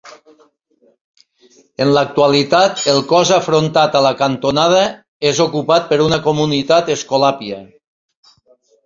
En 1.83 1.91
l'actualitat, 1.97 2.81
el 2.93 3.01
cos 3.11 3.33
afrontat 3.35 3.97
a 3.99 4.01
la 4.05 4.13
cantonada 4.23 4.79
és 5.33 5.43
ocupat 5.47 5.87
per 5.93 6.01
una 6.07 6.19
comunitat 6.29 6.91
escolàpia. 6.95 7.61